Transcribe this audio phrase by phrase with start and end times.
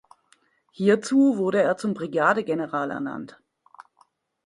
[0.71, 3.39] Hierzu wurde er zum Brigadegeneral ernannt.